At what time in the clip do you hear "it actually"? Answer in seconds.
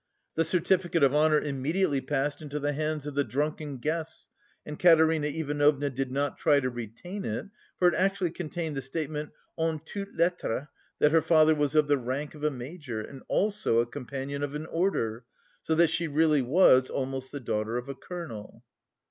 7.87-8.31